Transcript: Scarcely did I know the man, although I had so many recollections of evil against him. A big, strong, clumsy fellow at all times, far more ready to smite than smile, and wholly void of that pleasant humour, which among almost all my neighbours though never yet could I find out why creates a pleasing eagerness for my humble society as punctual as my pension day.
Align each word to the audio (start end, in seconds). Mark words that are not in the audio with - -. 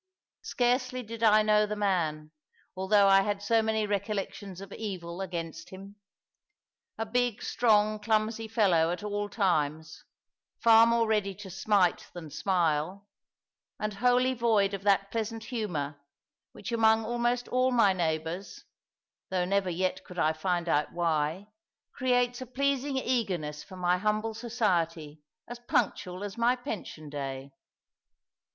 Scarcely 0.41 1.03
did 1.03 1.21
I 1.21 1.43
know 1.43 1.67
the 1.67 1.75
man, 1.75 2.31
although 2.75 3.07
I 3.07 3.21
had 3.21 3.39
so 3.43 3.61
many 3.61 3.85
recollections 3.85 4.59
of 4.59 4.73
evil 4.73 5.21
against 5.21 5.69
him. 5.69 5.97
A 6.97 7.05
big, 7.05 7.43
strong, 7.43 7.99
clumsy 7.99 8.47
fellow 8.47 8.89
at 8.89 9.03
all 9.03 9.29
times, 9.29 10.03
far 10.59 10.87
more 10.87 11.05
ready 11.05 11.35
to 11.35 11.51
smite 11.51 12.09
than 12.15 12.31
smile, 12.31 13.07
and 13.79 13.93
wholly 13.93 14.33
void 14.33 14.73
of 14.73 14.81
that 14.85 15.11
pleasant 15.11 15.43
humour, 15.43 15.99
which 16.51 16.71
among 16.71 17.05
almost 17.05 17.47
all 17.49 17.69
my 17.71 17.93
neighbours 17.93 18.65
though 19.29 19.45
never 19.45 19.69
yet 19.69 20.03
could 20.03 20.17
I 20.17 20.33
find 20.33 20.67
out 20.67 20.91
why 20.93 21.45
creates 21.93 22.41
a 22.41 22.47
pleasing 22.47 22.97
eagerness 22.97 23.63
for 23.63 23.75
my 23.75 23.99
humble 23.99 24.33
society 24.33 25.21
as 25.47 25.59
punctual 25.59 26.23
as 26.23 26.39
my 26.39 26.55
pension 26.55 27.07
day. 27.07 27.51